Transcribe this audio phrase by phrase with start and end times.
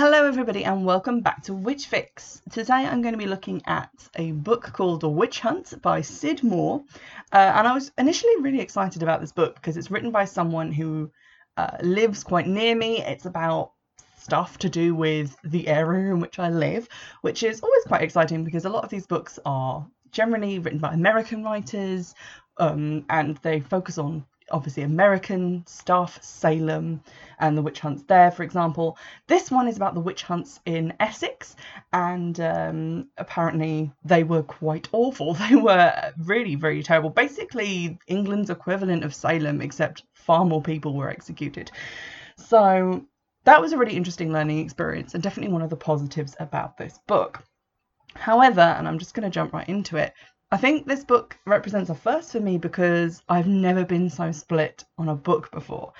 [0.00, 2.40] Hello, everybody, and welcome back to Witch Fix.
[2.52, 6.84] Today I'm going to be looking at a book called Witch Hunt by Syd Moore.
[7.32, 10.70] Uh, and I was initially really excited about this book because it's written by someone
[10.70, 11.10] who
[11.56, 13.02] uh, lives quite near me.
[13.02, 13.72] It's about
[14.18, 16.88] stuff to do with the area in which I live,
[17.22, 20.92] which is always quite exciting because a lot of these books are generally written by
[20.94, 22.14] American writers
[22.58, 27.02] um, and they focus on obviously American stuff, Salem
[27.38, 28.98] and the witch hunts there, for example.
[29.26, 31.56] This one is about the witch hunts in Essex,
[31.92, 35.34] and um, apparently they were quite awful.
[35.48, 37.10] They were really, really terrible.
[37.10, 41.70] Basically, England's equivalent of Salem, except far more people were executed.
[42.36, 43.04] So
[43.44, 46.98] that was a really interesting learning experience, and definitely one of the positives about this
[47.06, 47.42] book.
[48.14, 50.12] However, and I'm just going to jump right into it,
[50.50, 54.82] I think this book represents a first for me because I've never been so split
[54.96, 55.92] on a book before.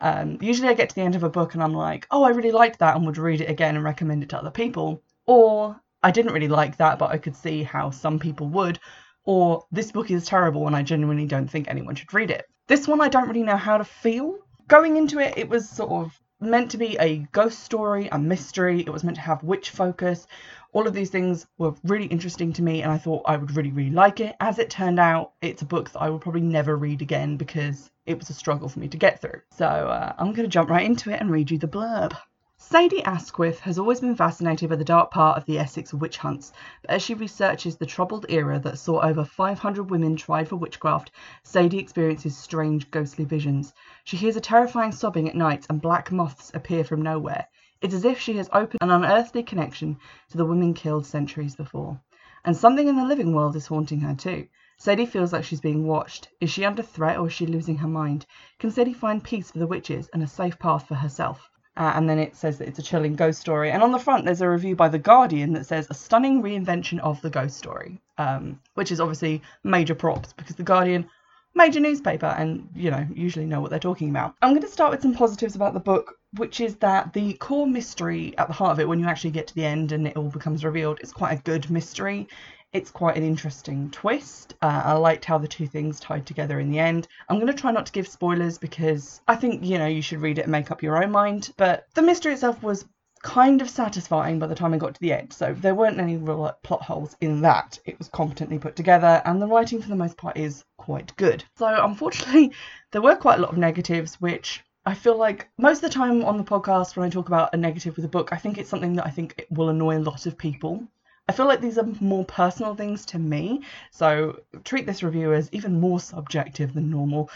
[0.00, 2.28] Um, usually I get to the end of a book and I'm like, oh, I
[2.28, 5.02] really liked that and would read it again and recommend it to other people.
[5.26, 8.78] Or I didn't really like that, but I could see how some people would.
[9.24, 12.46] Or this book is terrible and I genuinely don't think anyone should read it.
[12.68, 14.38] This one I don't really know how to feel.
[14.68, 18.82] Going into it, it was sort of meant to be a ghost story, a mystery.
[18.82, 20.28] It was meant to have witch focus.
[20.76, 23.70] All of these things were really interesting to me, and I thought I would really,
[23.70, 24.36] really like it.
[24.40, 27.90] As it turned out, it's a book that I will probably never read again because
[28.04, 29.40] it was a struggle for me to get through.
[29.52, 32.14] So uh, I'm going to jump right into it and read you the blurb.
[32.58, 36.52] Sadie Asquith has always been fascinated by the dark part of the Essex witch hunts,
[36.82, 41.10] but as she researches the troubled era that saw over 500 women tried for witchcraft,
[41.42, 43.72] Sadie experiences strange ghostly visions.
[44.04, 47.46] She hears a terrifying sobbing at night and black moths appear from nowhere.
[47.82, 49.98] It's as if she has opened an unearthly connection
[50.30, 52.00] to the women killed centuries before.
[52.44, 54.48] And something in the living world is haunting her too.
[54.78, 56.28] Sadie feels like she's being watched.
[56.40, 58.24] Is she under threat or is she losing her mind?
[58.58, 61.50] Can Sadie find peace for the witches and a safe path for herself?
[61.76, 63.70] Uh, and then it says that it's a chilling ghost story.
[63.70, 66.98] And on the front, there's a review by The Guardian that says a stunning reinvention
[67.00, 71.10] of the ghost story, um, which is obviously major props because The Guardian
[71.56, 74.90] major newspaper and you know usually know what they're talking about i'm going to start
[74.90, 78.72] with some positives about the book which is that the core mystery at the heart
[78.72, 81.12] of it when you actually get to the end and it all becomes revealed is
[81.12, 82.28] quite a good mystery
[82.72, 84.54] it's quite an interesting twist.
[84.60, 87.08] Uh, I liked how the two things tied together in the end.
[87.28, 90.20] I'm going to try not to give spoilers because I think, you know, you should
[90.20, 91.52] read it and make up your own mind.
[91.56, 92.84] But the mystery itself was
[93.22, 95.32] kind of satisfying by the time I got to the end.
[95.32, 97.78] So there weren't any real plot holes in that.
[97.84, 101.44] It was competently put together, and the writing for the most part is quite good.
[101.56, 102.52] So unfortunately,
[102.92, 106.24] there were quite a lot of negatives, which I feel like most of the time
[106.24, 108.70] on the podcast when I talk about a negative with a book, I think it's
[108.70, 110.86] something that I think will annoy a lot of people.
[111.28, 115.48] I feel like these are more personal things to me, so treat this review as
[115.52, 117.30] even more subjective than normal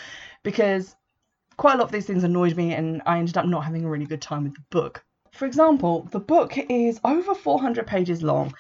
[0.45, 0.95] because
[1.57, 3.91] quite a lot of these things annoyed me and I ended up not having a
[3.91, 5.05] really good time with the book.
[5.33, 8.55] For example, the book is over 400 pages long,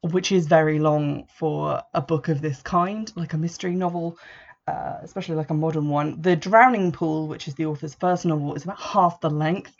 [0.00, 4.18] which is very long for a book of this kind, like a mystery novel,
[4.66, 6.20] uh, especially like a modern one.
[6.20, 9.76] The Drowning Pool, which is the author's first novel, is about half the length.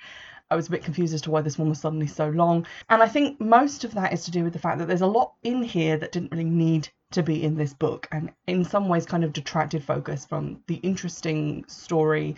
[0.51, 2.67] I was a bit confused as to why this one was suddenly so long.
[2.89, 5.07] And I think most of that is to do with the fact that there's a
[5.07, 8.89] lot in here that didn't really need to be in this book, and in some
[8.89, 12.37] ways kind of detracted focus from the interesting story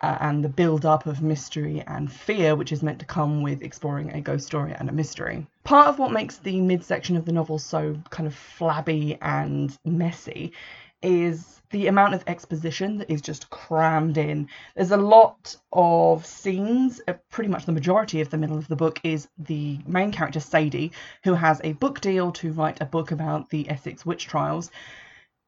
[0.00, 3.62] uh, and the build up of mystery and fear, which is meant to come with
[3.62, 5.46] exploring a ghost story and a mystery.
[5.64, 10.52] Part of what makes the midsection of the novel so kind of flabby and messy
[11.02, 14.48] is the amount of exposition that is just crammed in.
[14.74, 18.76] There's a lot of scenes, uh, pretty much the majority of the middle of the
[18.76, 20.92] book is the main character Sadie,
[21.24, 24.70] who has a book deal to write a book about the Essex witch trials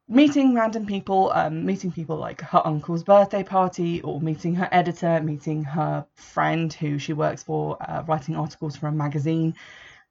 [0.09, 5.21] meeting random people, um, meeting people like her uncle's birthday party, or meeting her editor,
[5.21, 9.53] meeting her friend who she works for, uh, writing articles for a magazine,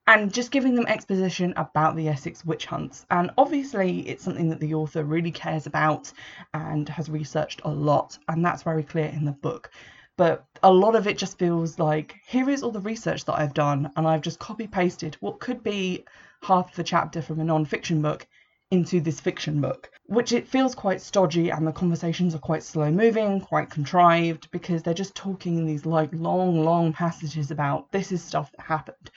[0.06, 3.06] and just giving them exposition about the Essex witch hunts.
[3.10, 6.12] And obviously, it's something that the author really cares about
[6.54, 9.68] and has researched a lot, and that's very clear in the book.
[10.16, 13.54] But a lot of it just feels like here is all the research that I've
[13.54, 16.04] done, and I've just copy pasted what could be
[16.42, 18.28] half of a chapter from a non fiction book
[18.70, 22.90] into this fiction book, which it feels quite stodgy and the conversations are quite slow
[22.90, 28.12] moving, quite contrived, because they're just talking in these like long, long passages about this
[28.12, 29.10] is stuff that happened.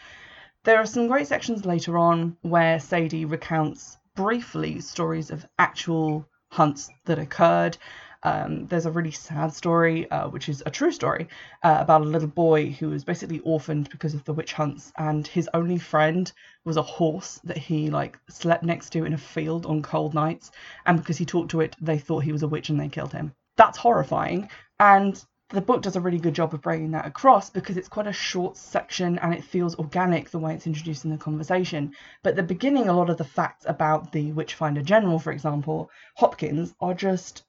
[0.64, 6.90] There are some great sections later on where Sadie recounts briefly stories of actual hunts
[7.06, 7.78] that occurred
[8.24, 11.28] um, there's a really sad story, uh, which is a true story,
[11.64, 15.26] uh, about a little boy who was basically orphaned because of the witch hunts, and
[15.26, 16.32] his only friend
[16.64, 20.52] was a horse that he like slept next to in a field on cold nights,
[20.86, 23.14] and because he talked to it, they thought he was a witch and they killed
[23.14, 23.34] him.
[23.58, 27.76] That's horrifying, and the book does a really good job of bringing that across because
[27.76, 31.18] it's quite a short section and it feels organic the way it's introduced in the
[31.18, 31.94] conversation.
[32.24, 36.74] But the beginning, a lot of the facts about the Witchfinder General, for example, Hopkins,
[36.80, 37.44] are just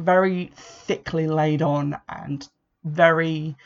[0.00, 2.48] very thickly laid on and
[2.84, 3.56] very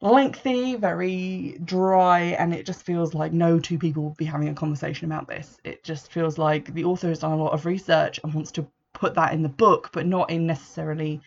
[0.00, 4.54] lengthy, very dry, and it just feels like no two people will be having a
[4.54, 5.58] conversation about this.
[5.64, 8.66] It just feels like the author has done a lot of research and wants to
[8.92, 11.20] put that in the book, but not in necessarily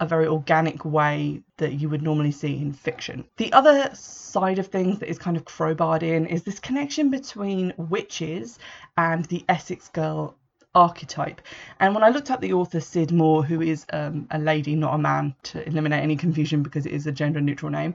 [0.00, 3.24] a very organic way that you would normally see in fiction.
[3.36, 7.72] The other side of things that is kind of crowbarred in is this connection between
[7.76, 8.58] witches
[8.96, 10.36] and the Essex girl
[10.74, 11.40] archetype.
[11.80, 14.94] And when I looked up the author Syd Moore, who is um, a lady, not
[14.94, 17.94] a man, to eliminate any confusion because it is a gender neutral name,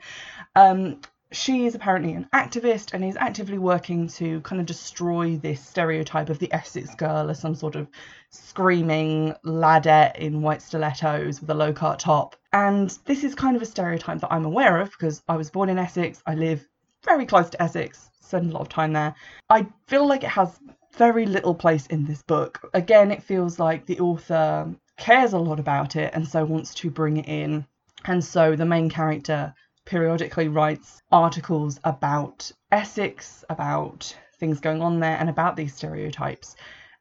[0.55, 0.99] um,
[1.31, 6.29] she is apparently an activist and is actively working to kind of destroy this stereotype
[6.29, 7.87] of the Essex girl as some sort of
[8.29, 12.35] screaming ladette in white stilettos with a low cut top.
[12.53, 15.69] And this is kind of a stereotype that I'm aware of because I was born
[15.69, 16.65] in Essex, I live
[17.03, 19.13] very close to Essex, spend a lot of time there.
[19.49, 20.57] I feel like it has
[20.97, 22.69] very little place in this book.
[22.73, 26.89] Again, it feels like the author cares a lot about it and so wants to
[26.89, 27.65] bring it in.
[28.05, 29.53] And so the main character
[29.85, 36.55] periodically writes articles about Essex, about things going on there, and about these stereotypes.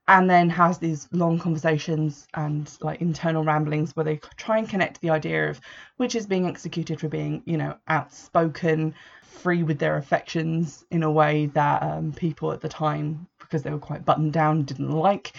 [0.08, 5.00] And then has these long conversations and like internal ramblings where they try and connect
[5.00, 5.60] the idea of
[5.98, 11.46] witches being executed for being, you know, outspoken, free with their affections in a way
[11.46, 15.32] that um, people at the time, because they were quite buttoned down, didn't like.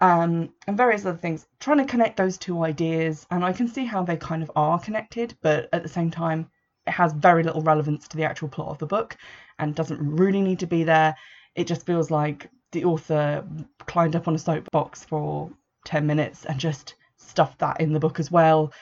[0.00, 3.26] Um, and various other things, trying to connect those two ideas.
[3.30, 6.50] And I can see how they kind of are connected, but at the same time,
[6.86, 9.16] it has very little relevance to the actual plot of the book
[9.58, 11.16] and doesn't really need to be there.
[11.54, 13.44] It just feels like the author
[13.86, 15.50] climbed up on a soapbox for
[15.84, 18.72] 10 minutes and just stuffed that in the book as well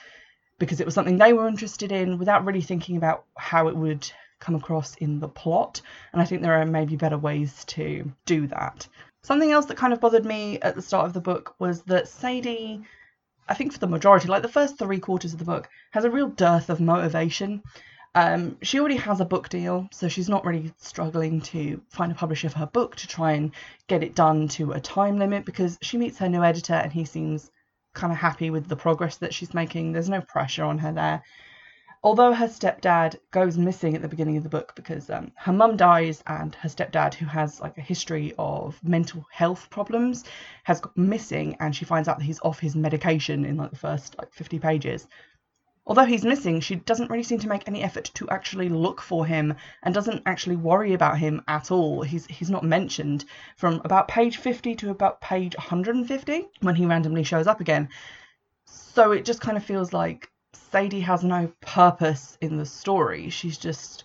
[0.59, 4.09] because it was something they were interested in without really thinking about how it would
[4.39, 5.81] come across in the plot.
[6.13, 8.87] And I think there are maybe better ways to do that.
[9.23, 12.07] Something else that kind of bothered me at the start of the book was that
[12.07, 12.83] Sadie,
[13.47, 16.11] I think for the majority, like the first three quarters of the book, has a
[16.11, 17.61] real dearth of motivation.
[18.15, 22.15] Um, she already has a book deal, so she's not really struggling to find a
[22.15, 23.51] publisher for her book to try and
[23.87, 27.05] get it done to a time limit because she meets her new editor and he
[27.05, 27.51] seems
[27.93, 29.91] kind of happy with the progress that she's making.
[29.91, 31.23] There's no pressure on her there.
[32.07, 35.75] Although her stepdad goes missing at the beginning of the book because um, her mum
[35.75, 40.23] dies and her stepdad, who has like a history of mental health problems,
[40.63, 43.75] has got missing and she finds out that he's off his medication in like the
[43.75, 45.05] first like 50 pages.
[45.85, 49.25] Although he's missing, she doesn't really seem to make any effort to actually look for
[49.25, 52.03] him and doesn't actually worry about him at all.
[52.03, 53.25] He's he's not mentioned
[53.57, 57.89] from about page 50 to about page 150 when he randomly shows up again.
[58.65, 60.31] So it just kind of feels like
[60.71, 63.29] Sadie has no purpose in the story.
[63.29, 64.03] She's just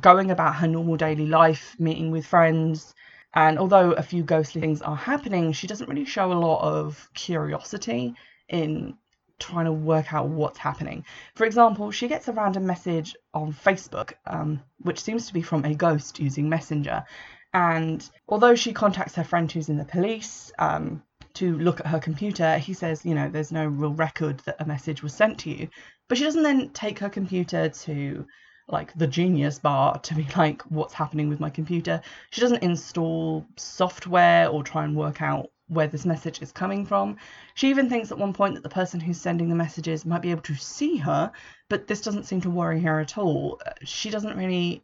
[0.00, 2.94] going about her normal daily life, meeting with friends,
[3.34, 7.08] and although a few ghostly things are happening, she doesn't really show a lot of
[7.14, 8.14] curiosity
[8.48, 8.96] in
[9.40, 11.04] trying to work out what's happening.
[11.34, 15.64] For example, she gets a random message on Facebook, um, which seems to be from
[15.64, 17.04] a ghost using Messenger.
[17.52, 21.02] And although she contacts her friend who's in the police um,
[21.34, 24.64] to look at her computer, he says, you know, there's no real record that a
[24.64, 25.68] message was sent to you.
[26.08, 28.26] But she doesn't then take her computer to
[28.68, 32.00] like the genius bar to be like what's happening with my computer
[32.30, 37.16] she doesn't install software or try and work out where this message is coming from.
[37.54, 40.30] She even thinks at one point that the person who's sending the messages might be
[40.30, 41.32] able to see her,
[41.68, 43.60] but this doesn't seem to worry her at all.
[43.82, 44.82] She doesn't really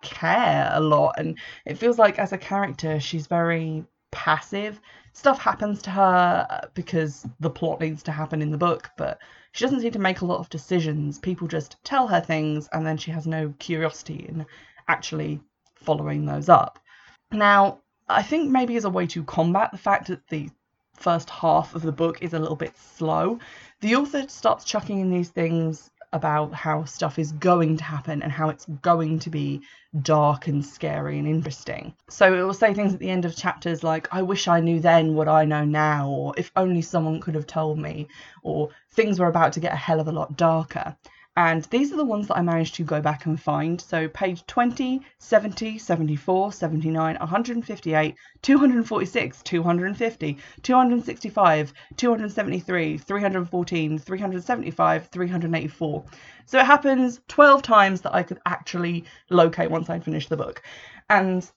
[0.00, 4.80] care a lot, and it feels like as a character, she's very passive.
[5.12, 9.18] Stuff happens to her uh, because the plot needs to happen in the book, but
[9.52, 11.18] she doesn't seem to make a lot of decisions.
[11.18, 14.46] People just tell her things, and then she has no curiosity in
[14.88, 15.40] actually
[15.74, 16.78] following those up.
[17.32, 20.50] Now, I think maybe as a way to combat the fact that the
[20.94, 23.38] first half of the book is a little bit slow,
[23.80, 28.30] the author starts chucking in these things about how stuff is going to happen and
[28.30, 29.62] how it's going to be
[30.02, 31.94] dark and scary and interesting.
[32.08, 34.80] So it will say things at the end of chapters like, I wish I knew
[34.80, 38.08] then what I know now, or if only someone could have told me,
[38.42, 40.96] or things were about to get a hell of a lot darker.
[41.36, 43.80] And these are the ones that I managed to go back and find.
[43.80, 56.04] So page 20, 70, 74, 79, 158, 246, 250, 265, 273, 314, 375, 384.
[56.44, 60.62] So it happens 12 times that I could actually locate once I'd finished the book.
[61.08, 61.50] And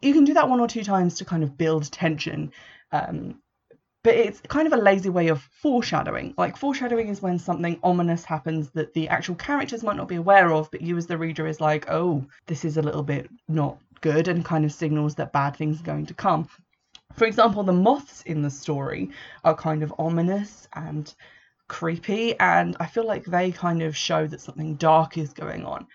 [0.00, 2.52] you can do that one or two times to kind of build tension.
[2.90, 3.42] Um,
[4.02, 6.34] but it's kind of a lazy way of foreshadowing.
[6.38, 10.52] Like, foreshadowing is when something ominous happens that the actual characters might not be aware
[10.52, 13.78] of, but you as the reader is like, oh, this is a little bit not
[14.00, 16.48] good and kind of signals that bad things are going to come.
[17.14, 19.10] For example, the moths in the story
[19.44, 21.12] are kind of ominous and
[21.68, 25.86] creepy, and I feel like they kind of show that something dark is going on.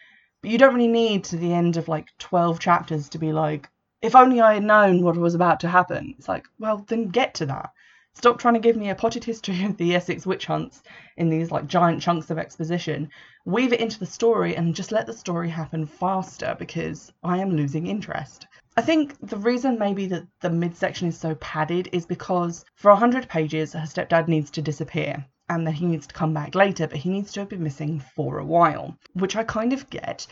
[0.42, 3.70] But you don't really need to the end of like 12 chapters to be like,
[4.02, 6.14] if only I had known what was about to happen.
[6.20, 7.72] It's like, well, then get to that.
[8.16, 10.82] Stop trying to give me a potted history of the Essex witch hunts
[11.18, 13.10] in these like giant chunks of exposition.
[13.44, 17.58] Weave it into the story and just let the story happen faster because I am
[17.58, 18.48] losing interest.
[18.78, 23.28] I think the reason maybe that the midsection is so padded is because for 100
[23.28, 26.98] pages her stepdad needs to disappear and then he needs to come back later, but
[26.98, 30.26] he needs to have been missing for a while, which I kind of get.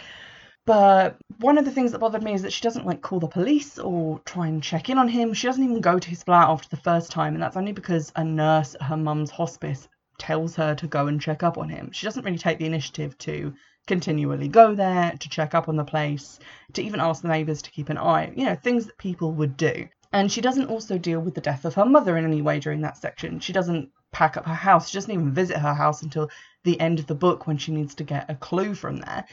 [0.66, 3.28] But one of the things that bothered me is that she doesn't like call the
[3.28, 5.34] police or try and check in on him.
[5.34, 8.14] She doesn't even go to his flat after the first time, and that's only because
[8.16, 11.92] a nurse at her mum's hospice tells her to go and check up on him.
[11.92, 13.54] She doesn't really take the initiative to
[13.88, 16.40] continually go there, to check up on the place,
[16.74, 19.58] to even ask the neighbours to keep an eye, you know, things that people would
[19.58, 19.90] do.
[20.14, 22.82] And she doesn't also deal with the death of her mother in any way during
[22.82, 23.40] that section.
[23.40, 24.90] She doesn't pack up her house.
[24.90, 26.30] She doesn't even visit her house until
[26.64, 29.26] the end of the book when she needs to get a clue from there.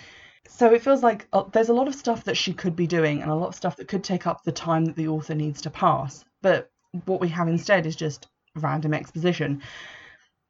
[0.48, 3.22] So it feels like uh, there's a lot of stuff that she could be doing
[3.22, 5.62] and a lot of stuff that could take up the time that the author needs
[5.62, 6.24] to pass.
[6.42, 6.70] But
[7.04, 9.62] what we have instead is just random exposition.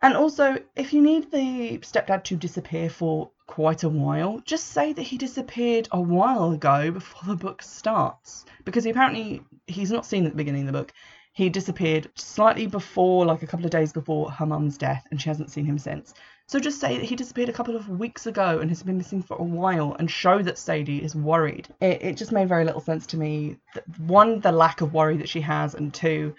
[0.02, 4.92] And also, if you need the stepdad to disappear for quite a while, just say
[4.92, 8.46] that he disappeared a while ago before the book starts.
[8.64, 10.92] Because he apparently he's not seen at the beginning of the book.
[11.32, 15.28] He disappeared slightly before, like a couple of days before her mum's death, and she
[15.28, 16.14] hasn't seen him since.
[16.50, 19.22] So just say that he disappeared a couple of weeks ago and has been missing
[19.22, 21.68] for a while and show that Sadie is worried.
[21.80, 23.58] It, it just made very little sense to me.
[23.98, 26.34] One, the lack of worry that she has, and two,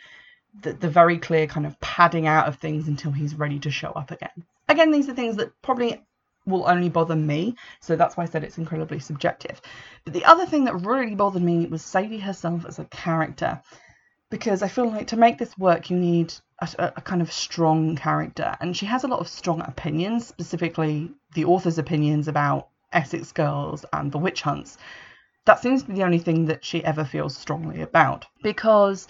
[0.64, 3.92] the, the very clear kind of padding out of things until he's ready to show
[3.92, 4.44] up again.
[4.68, 6.04] Again, these are things that probably
[6.46, 9.62] will only bother me, so that's why I said it's incredibly subjective.
[10.04, 13.62] But the other thing that really bothered me was Sadie herself as a character
[14.30, 17.96] because I feel like to make this work, you need a, a, kind of strong
[17.96, 23.32] character, and she has a lot of strong opinions, specifically the author's opinions about Essex
[23.32, 24.78] girls and the witch hunts.
[25.46, 29.08] That seems to be the only thing that she ever feels strongly about because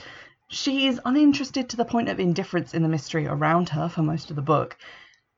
[0.47, 4.29] she is uninterested to the point of indifference in the mystery around her for most
[4.29, 4.77] of the book.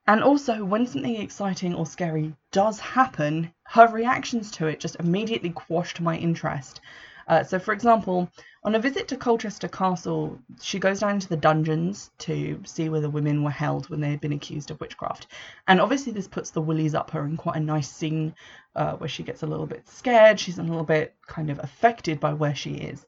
[0.06, 5.50] And also, when something exciting or scary does happen, her reactions to it just immediately
[5.50, 6.82] quashed my interest.
[7.28, 8.30] Uh, so, for example,
[8.64, 13.02] on a visit to Colchester Castle, she goes down into the dungeons to see where
[13.02, 15.28] the women were held when they had been accused of witchcraft.
[15.68, 18.36] And obviously, this puts the willies up her in quite a nice scene
[18.76, 20.40] uh, where she gets a little bit scared.
[20.40, 23.06] She's a little bit kind of affected by where she is.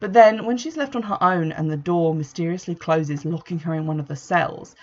[0.00, 3.74] But then, when she's left on her own and the door mysteriously closes, locking her
[3.74, 4.76] in one of the cells,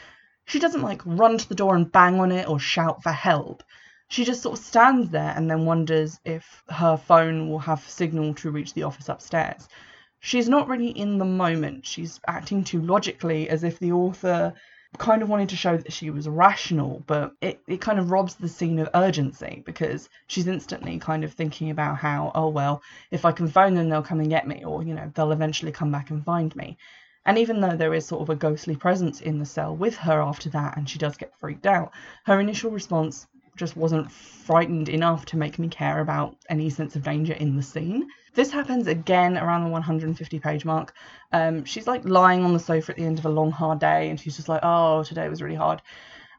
[0.46, 3.64] she doesn't like run to the door and bang on it or shout for help
[4.08, 8.34] she just sort of stands there and then wonders if her phone will have signal
[8.34, 9.68] to reach the office upstairs
[10.26, 11.86] she's not really in the moment.
[11.86, 14.54] She's acting too logically as if the author
[14.98, 18.34] kind of wanted to show that she was rational, but it, it kind of robs
[18.34, 22.82] the scene of urgency because she's instantly kind of thinking about how, oh, well,
[23.12, 25.72] if I can phone them, they'll come and get me, or, you know, they'll eventually
[25.72, 26.78] come back and find me.
[27.28, 30.22] And even though there is sort of a ghostly presence in the cell with her
[30.22, 31.92] after that, and she does get freaked out,
[32.26, 37.04] her initial response just wasn't frightened enough to make me care about any sense of
[37.04, 38.08] danger in the scene.
[38.34, 40.94] This happens again around the 150 page mark.
[41.32, 44.10] Um, she's like lying on the sofa at the end of a long, hard day,
[44.10, 45.82] and she's just like, oh, today was really hard.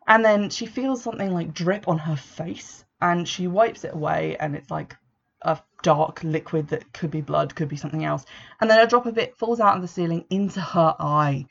[0.07, 4.37] And then she feels something like drip on her face, and she wipes it away,
[4.39, 4.97] and it's like
[5.43, 8.25] a dark liquid that could be blood, could be something else.
[8.61, 11.47] And then a drop of it falls out of the ceiling into her eye.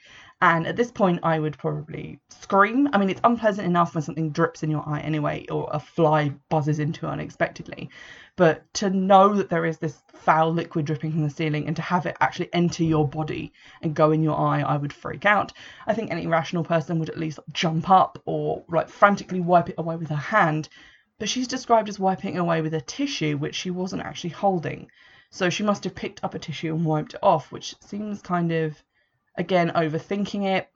[0.48, 2.88] And at this point, I would probably scream.
[2.94, 6.34] I mean, it's unpleasant enough when something drips in your eye anyway, or a fly
[6.50, 7.90] buzzes into it unexpectedly.
[8.36, 11.82] But to know that there is this foul liquid dripping from the ceiling and to
[11.82, 15.52] have it actually enter your body and go in your eye, I would freak out.
[15.88, 19.80] I think any rational person would at least jump up or like frantically wipe it
[19.80, 20.70] away with her hand.
[21.18, 24.92] But she's described as wiping away with a tissue which she wasn't actually holding.
[25.32, 28.52] So she must have picked up a tissue and wiped it off, which seems kind
[28.52, 28.84] of
[29.38, 30.70] again, overthinking it.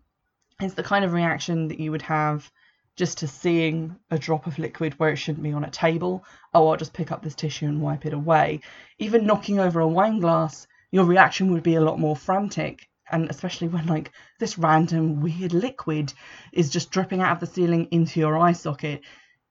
[0.61, 2.51] It's the kind of reaction that you would have
[2.95, 6.25] just to seeing a drop of liquid where it shouldn't be on a table.
[6.53, 8.59] Oh, I'll just pick up this tissue and wipe it away.
[8.97, 12.89] Even knocking over a wine glass, your reaction would be a lot more frantic.
[13.09, 16.13] And especially when, like, this random weird liquid
[16.51, 19.01] is just dripping out of the ceiling into your eye socket,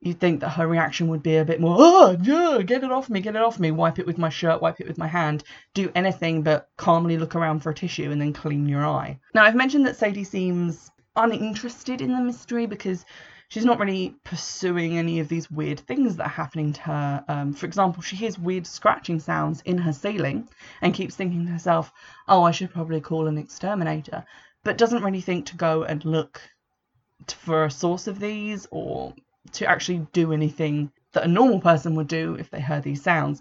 [0.01, 3.11] you'd think that her reaction would be a bit more, oh, yeah, get it off
[3.11, 5.43] me, get it off me, wipe it with my shirt, wipe it with my hand,
[5.75, 9.19] do anything but calmly look around for a tissue and then clean your eye.
[9.35, 13.05] Now, I've mentioned that Sadie seems uninterested in the mystery because
[13.49, 17.25] she's not really pursuing any of these weird things that are happening to her.
[17.27, 20.49] Um, for example, she hears weird scratching sounds in her ceiling
[20.81, 21.93] and keeps thinking to herself,
[22.29, 24.25] oh, I should probably call an exterminator,
[24.63, 26.41] but doesn't really think to go and look
[27.27, 29.13] for a source of these or
[29.53, 33.41] to actually do anything that a normal person would do if they heard these sounds.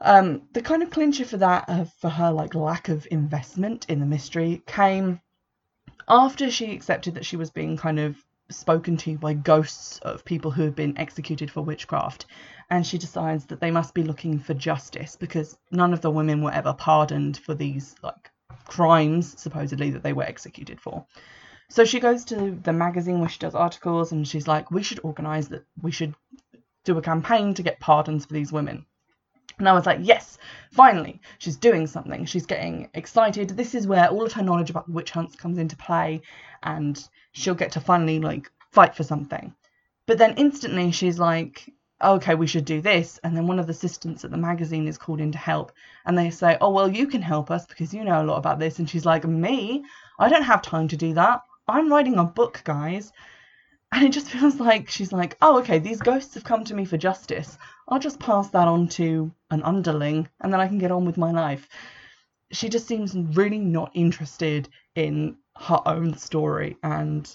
[0.00, 4.00] Um, the kind of clincher for that, uh, for her like lack of investment in
[4.00, 5.20] the mystery, came
[6.08, 8.16] after she accepted that she was being kind of
[8.50, 12.26] spoken to by ghosts of people who had been executed for witchcraft,
[12.70, 16.42] and she decides that they must be looking for justice because none of the women
[16.42, 18.30] were ever pardoned for these like
[18.66, 21.06] crimes supposedly that they were executed for.
[21.70, 25.00] So she goes to the magazine where she does articles and she's like, we should
[25.04, 26.14] organise that, we should
[26.84, 28.84] do a campaign to get pardons for these women.
[29.58, 30.38] And I was like, yes,
[30.72, 32.24] finally, she's doing something.
[32.24, 33.50] She's getting excited.
[33.50, 36.22] This is where all of her knowledge about witch hunts comes into play,
[36.62, 39.54] and she'll get to finally like fight for something.
[40.06, 41.72] But then instantly she's like,
[42.02, 43.20] okay, we should do this.
[43.22, 45.72] And then one of the assistants at the magazine is called in to help,
[46.06, 48.58] and they say, oh well, you can help us because you know a lot about
[48.58, 48.78] this.
[48.78, 49.84] And she's like, me?
[50.18, 51.42] I don't have time to do that.
[51.70, 53.12] I'm writing a book, guys.
[53.92, 56.84] And it just feels like she's like, oh, okay, these ghosts have come to me
[56.84, 57.58] for justice.
[57.88, 61.16] I'll just pass that on to an underling and then I can get on with
[61.16, 61.68] my life.
[62.52, 66.76] She just seems really not interested in her own story.
[66.82, 67.28] And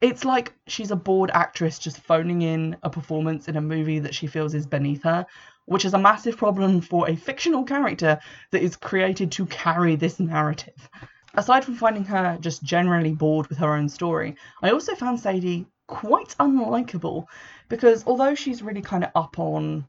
[0.00, 4.14] it's like she's a bored actress just phoning in a performance in a movie that
[4.14, 5.26] she feels is beneath her,
[5.66, 8.18] which is a massive problem for a fictional character
[8.50, 10.88] that is created to carry this narrative
[11.36, 15.66] aside from finding her just generally bored with her own story, I also found Sadie
[15.86, 17.26] quite unlikable
[17.68, 19.86] because although she's really kind of up on,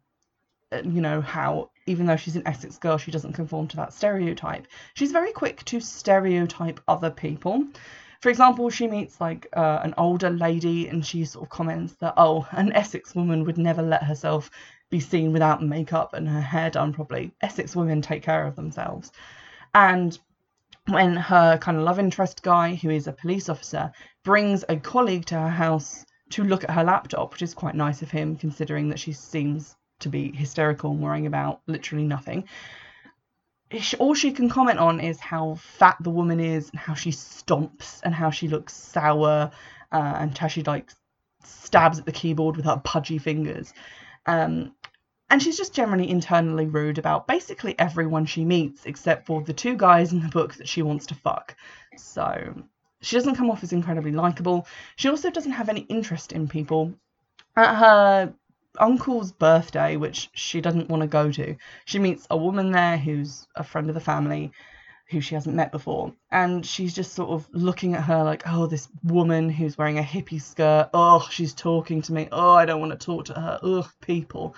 [0.72, 3.94] uh, you know, how even though she's an Essex girl, she doesn't conform to that
[3.94, 7.66] stereotype, she's very quick to stereotype other people.
[8.22, 12.16] For example, she meets like uh, an older lady and she sort of comments that,
[12.18, 14.50] oh, an Essex woman would never let herself
[14.90, 17.32] be seen without makeup and her hair done properly.
[17.42, 19.12] Essex women take care of themselves.
[19.74, 20.18] And
[20.88, 23.92] when her kind of love interest guy, who is a police officer,
[24.24, 28.02] brings a colleague to her house to look at her laptop, which is quite nice
[28.02, 32.46] of him considering that she seems to be hysterical and worrying about literally nothing.
[34.00, 38.00] All she can comment on is how fat the woman is and how she stomps
[38.04, 39.52] and how she looks sour
[39.92, 40.92] uh, and how she like
[41.44, 43.74] stabs at the keyboard with her pudgy fingers.
[44.26, 44.74] Um,
[45.30, 49.76] and she's just generally internally rude about basically everyone she meets, except for the two
[49.76, 51.56] guys in the book that she wants to fuck.
[51.98, 52.64] So
[53.02, 54.68] she doesn't come off as incredibly likable.
[54.96, 56.94] She also doesn't have any interest in people.
[57.56, 58.34] At her
[58.80, 63.48] uncle's birthday, which she doesn't want to go to, she meets a woman there who's
[63.56, 64.52] a friend of the family
[65.10, 66.14] who she hasn't met before.
[66.32, 70.04] And she's just sort of looking at her like, oh, this woman who's wearing a
[70.04, 70.90] hippie skirt.
[70.94, 72.28] Oh, she's talking to me.
[72.32, 73.60] Oh, I don't want to talk to her.
[73.64, 74.56] Ugh, people.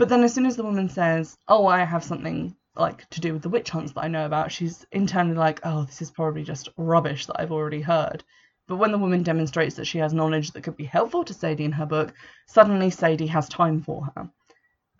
[0.00, 3.34] But then as soon as the woman says, "Oh, I have something like to do
[3.34, 6.42] with the witch hunts that I know about," she's internally like, "Oh, this is probably
[6.42, 8.24] just rubbish that I've already heard."
[8.66, 11.66] But when the woman demonstrates that she has knowledge that could be helpful to Sadie
[11.66, 12.14] in her book,
[12.46, 14.30] suddenly Sadie has time for her.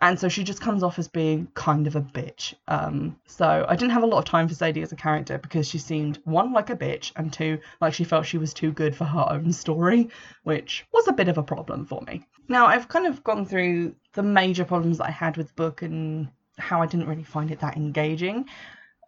[0.01, 2.55] And so she just comes off as being kind of a bitch.
[2.67, 5.67] Um, so I didn't have a lot of time for Sadie as a character because
[5.67, 8.95] she seemed one like a bitch and two like she felt she was too good
[8.95, 10.09] for her own story,
[10.43, 12.25] which was a bit of a problem for me.
[12.47, 15.83] Now I've kind of gone through the major problems that I had with the book
[15.83, 18.49] and how I didn't really find it that engaging.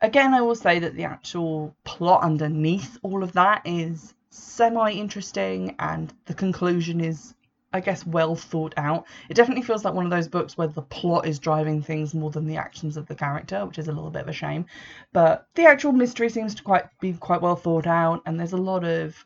[0.01, 5.75] Again, I will say that the actual plot underneath all of that is semi interesting
[5.79, 7.33] and the conclusion is
[7.73, 9.05] I guess, well thought out.
[9.29, 12.29] It definitely feels like one of those books where the plot is driving things more
[12.29, 14.65] than the actions of the character, which is a little bit of a shame.
[15.11, 18.57] But the actual mystery seems to quite be quite well thought out, and there's a
[18.57, 19.23] lot of,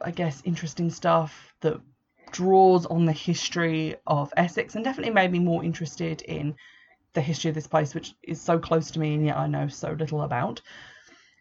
[0.00, 1.80] I guess, interesting stuff that
[2.32, 6.56] draws on the history of Essex, and definitely made me more interested in
[7.12, 9.68] the history of this place, which is so close to me, and yet I know
[9.68, 10.60] so little about.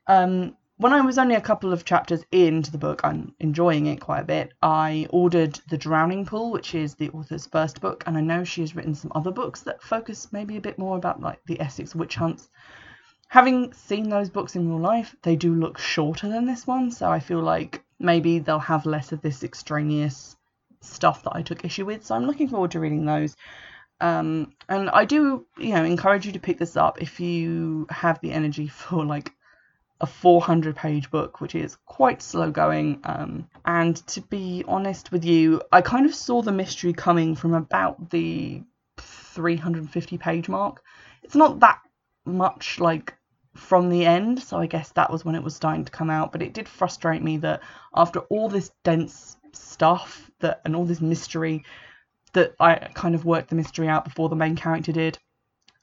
[0.05, 4.01] Um, when I was only a couple of chapters into the book, I'm enjoying it
[4.01, 4.51] quite a bit.
[4.61, 8.59] I ordered The Drowning Pool, which is the author's first book, and I know she
[8.59, 11.95] has written some other books that focus maybe a bit more about like the Essex
[11.95, 12.49] witch hunts.
[13.29, 17.09] Having seen those books in real life, they do look shorter than this one, so
[17.09, 20.35] I feel like maybe they'll have less of this extraneous
[20.81, 22.05] stuff that I took issue with.
[22.05, 23.37] So I'm looking forward to reading those.
[24.01, 28.19] Um, and I do, you know, encourage you to pick this up if you have
[28.19, 29.31] the energy for like
[30.03, 32.99] a 400 page book, which is quite slow going.
[33.05, 37.53] Um, and to be honest with you, I kind of saw the mystery coming from
[37.53, 38.61] about the
[38.97, 40.83] 350 page mark.
[41.23, 41.79] It's not that
[42.25, 43.15] much like
[43.55, 46.33] from the end, so I guess that was when it was starting to come out.
[46.33, 47.61] But it did frustrate me that
[47.95, 51.63] after all this dense stuff that and all this mystery,
[52.33, 55.17] that I kind of worked the mystery out before the main character did.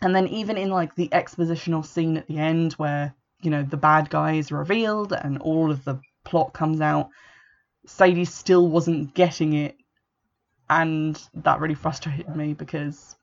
[0.02, 3.76] And then even in like the expositional scene at the end where, you know, the
[3.76, 7.08] bad guy is revealed and all of the plot comes out,
[7.86, 9.76] Sadie still wasn't getting it.
[10.68, 13.16] And that really frustrated me because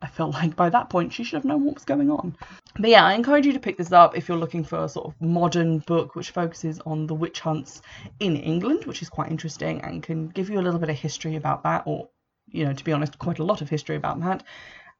[0.00, 2.36] I felt like by that point she should have known what was going on.
[2.78, 5.06] But yeah, I encourage you to pick this up if you're looking for a sort
[5.06, 7.82] of modern book which focuses on the witch hunts
[8.20, 11.36] in England, which is quite interesting and can give you a little bit of history
[11.36, 12.08] about that, or,
[12.48, 14.44] you know, to be honest, quite a lot of history about that.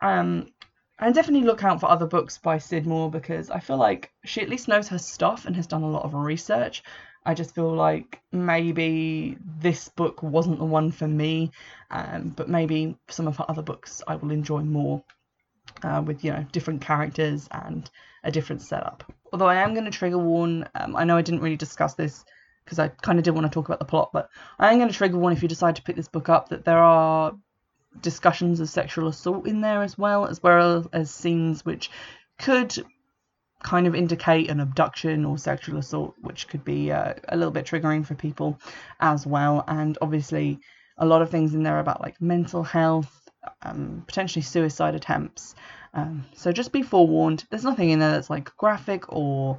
[0.00, 0.48] Um,
[0.98, 4.40] and definitely look out for other books by Syd Moore because I feel like she
[4.40, 6.83] at least knows her stuff and has done a lot of research.
[7.26, 11.50] I just feel like maybe this book wasn't the one for me,
[11.90, 15.02] um, but maybe some of her other books I will enjoy more
[15.83, 17.90] uh, with you know different characters and
[18.22, 19.11] a different setup.
[19.33, 22.24] Although I am going to trigger warn, um, I know I didn't really discuss this
[22.64, 24.28] because I kind of did want to talk about the plot, but
[24.59, 26.64] I am going to trigger warn if you decide to pick this book up that
[26.64, 27.35] there are
[28.00, 31.90] discussions of sexual assault in there as well, as well as scenes which
[32.38, 32.74] could
[33.62, 37.66] kind of indicate an abduction or sexual assault, which could be uh, a little bit
[37.66, 38.59] triggering for people
[39.00, 39.64] as well.
[39.66, 40.61] And obviously,
[40.98, 43.28] a lot of things in there about like mental health,
[43.62, 45.54] um, potentially suicide attempts.
[45.94, 47.44] Um, so just be forewarned.
[47.50, 49.59] There's nothing in there that's like graphic or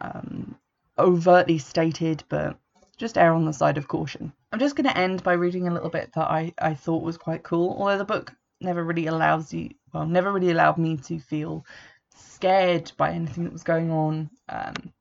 [0.00, 0.56] um,
[0.98, 2.58] overtly stated, but
[2.96, 4.32] just err on the side of caution.
[4.56, 7.18] I'm just going to end by reading a little bit that I, I thought was
[7.18, 11.18] quite cool, although the book never really allows you, well, never really allowed me to
[11.18, 11.66] feel
[12.14, 14.30] scared by anything that was going on.
[14.48, 14.94] Um,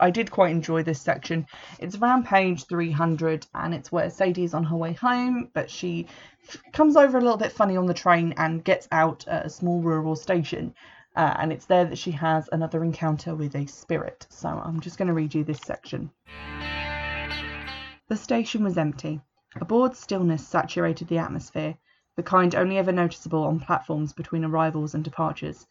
[0.00, 1.46] I did quite enjoy this section.
[1.78, 6.06] It's around page 300 and it's where Sadie's on her way home, but she
[6.48, 9.50] f- comes over a little bit funny on the train and gets out at a
[9.50, 10.74] small rural station.
[11.14, 14.26] Uh, and it's there that she has another encounter with a spirit.
[14.30, 16.10] So I'm just going to read you this section.
[18.06, 19.22] The station was empty.
[19.56, 21.78] A bored stillness saturated the atmosphere,
[22.16, 25.66] the kind only ever noticeable on platforms between arrivals and departures.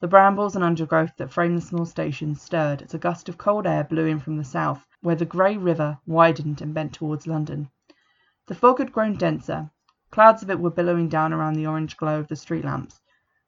[0.00, 3.66] The brambles and undergrowth that framed the small station stirred as a gust of cold
[3.66, 7.70] air blew in from the south, where the grey river widened and bent towards London.
[8.46, 9.70] The fog had grown denser.
[10.10, 13.00] Clouds of it were billowing down around the orange glow of the street lamps.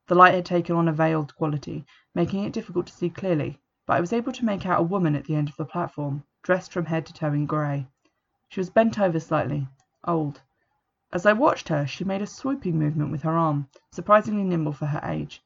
[0.06, 3.98] The light had taken on a veiled quality, making it difficult to see clearly, but
[3.98, 6.72] I was able to make out a woman at the end of the platform, dressed
[6.72, 7.86] from head to toe in grey.
[8.50, 9.68] She was bent over slightly,
[10.02, 10.40] old.
[11.12, 14.86] As I watched her she made a swooping movement with her arm, surprisingly nimble for
[14.86, 15.40] her age.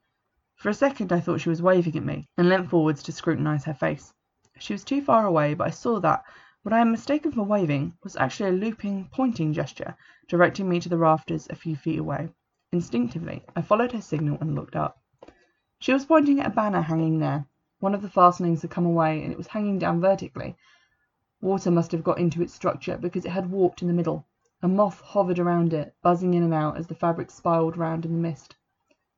[0.57, 3.67] For a second I thought she was waving at me, and leant forwards to scrutinize
[3.67, 4.15] her face.
[4.59, 6.25] She was too far away, but I saw that
[6.63, 10.89] what I had mistaken for waving was actually a looping, pointing gesture, directing me to
[10.89, 12.31] the rafters a few feet away.
[12.73, 14.99] Instinctively I followed her signal and looked up.
[15.79, 17.45] She was pointing at a banner hanging there.
[17.81, 20.57] One of the fastenings had come away, and it was hanging down vertically.
[21.45, 24.25] Water must have got into its structure, because it had warped in the middle.
[24.63, 28.13] A moth hovered around it, buzzing in and out as the fabric spiraled round in
[28.13, 28.57] the mist.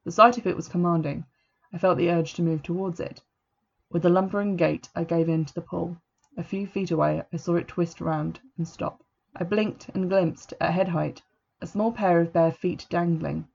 [0.03, 1.25] The sight of it was commanding.
[1.73, 3.23] I felt the urge to move towards it.
[3.93, 5.99] With a lumbering gait I gave in to the pull.
[6.37, 9.05] A few feet away I saw it twist round and stop.
[9.37, 11.23] I blinked and glimpsed, at head height,
[11.61, 13.47] a small pair of bare feet dangling.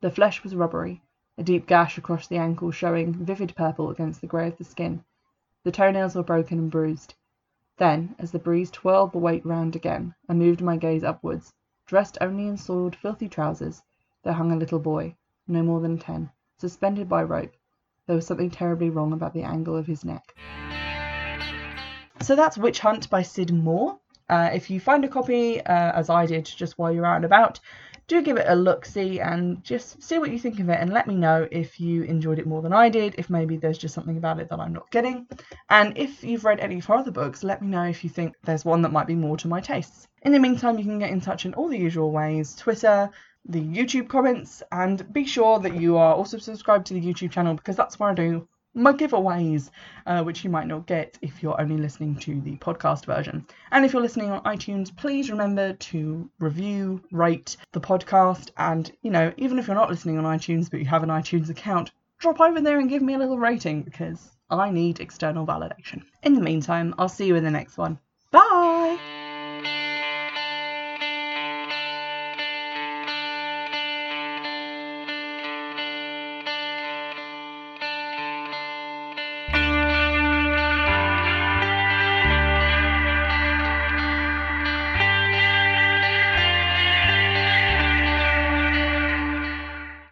[0.00, 1.02] The flesh was rubbery,
[1.36, 5.04] a deep gash across the ankle showing vivid purple against the grey of the skin.
[5.62, 7.16] The toenails were broken and bruised.
[7.80, 11.54] Then, as the breeze twirled the weight round again, I moved my gaze upwards.
[11.86, 13.80] Dressed only in soiled, filthy trousers,
[14.22, 15.16] there hung a little boy,
[15.48, 17.54] no more than ten suspended by rope.
[18.06, 20.34] There was something terribly wrong about the angle of his neck.
[22.20, 23.98] So that's Witch Hunt by Syd Moore.
[24.28, 27.24] Uh, if you find a copy, uh, as I did just while you're out and
[27.24, 27.60] about,
[28.10, 30.92] do give it a look see and just see what you think of it and
[30.92, 33.94] let me know if you enjoyed it more than I did, if maybe there's just
[33.94, 35.28] something about it that I'm not getting.
[35.68, 38.34] And if you've read any of her other books, let me know if you think
[38.42, 40.08] there's one that might be more to my tastes.
[40.22, 43.08] In the meantime, you can get in touch in all the usual ways Twitter,
[43.48, 47.54] the YouTube comments, and be sure that you are also subscribed to the YouTube channel
[47.54, 49.70] because that's where I do my giveaways,
[50.06, 53.46] uh, which you might not get if you're only listening to the podcast version.
[53.72, 59.10] And if you're listening on iTunes, please remember to review, rate the podcast, and you
[59.10, 62.40] know, even if you're not listening on iTunes but you have an iTunes account, drop
[62.40, 66.02] over there and give me a little rating because I need external validation.
[66.22, 67.98] In the meantime, I'll see you in the next one.